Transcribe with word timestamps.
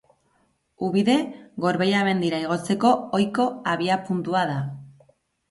Ubide, 0.87 1.17
Gorbeia 1.65 1.99
mendira 2.07 2.39
igotzeko 2.47 2.95
ohiko 3.19 3.47
abiapuntua 3.75 4.43
da. 4.55 4.59